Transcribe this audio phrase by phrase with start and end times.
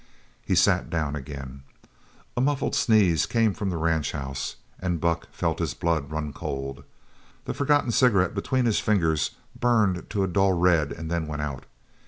[0.43, 1.61] He sat down again.
[2.35, 6.83] A muffled sneeze came from the ranch house and Buck felt his blood run cold.
[7.45, 11.65] The forgotten cigarette between his fingers burned to a dull red and then went out.